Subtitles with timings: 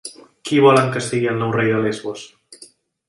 [0.49, 2.25] Qui volen que sigui el nou rei de Lesbos?